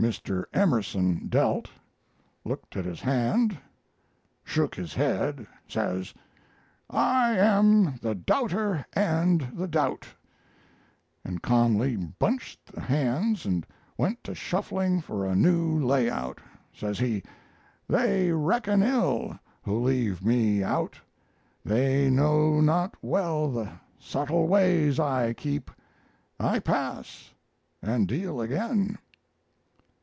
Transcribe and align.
Mr. 0.00 0.44
Emerson 0.54 1.28
dealt, 1.28 1.68
looked 2.42 2.74
at 2.74 2.86
his 2.86 3.02
hand, 3.02 3.58
shook 4.42 4.74
his 4.74 4.94
head, 4.94 5.46
says: 5.68 6.14
"'I 6.88 7.36
am 7.36 7.96
the 8.00 8.14
doubter 8.14 8.86
and 8.94 9.42
the 9.54 9.68
doubt' 9.68 10.06
and 11.24 11.42
calmly 11.42 11.96
bunched 11.96 12.72
the 12.72 12.80
hands 12.80 13.44
and 13.44 13.66
went 13.98 14.24
to 14.24 14.34
shuffling 14.34 15.02
for 15.02 15.26
a 15.26 15.36
new 15.36 15.78
lay 15.84 16.08
out. 16.08 16.40
Says 16.72 16.98
he: 16.98 17.22
"'They 17.86 18.32
reckon 18.32 18.82
ill 18.82 19.38
who 19.60 19.84
leave 19.84 20.24
me 20.24 20.62
out; 20.62 20.98
They 21.62 22.08
know 22.08 22.58
not 22.62 22.94
well 23.02 23.50
the 23.50 23.70
subtle 23.98 24.48
ways 24.48 24.98
I 24.98 25.34
keep. 25.34 25.70
I 26.38 26.58
pass 26.58 27.34
and 27.82 28.08
deal 28.08 28.40
again!' 28.40 28.96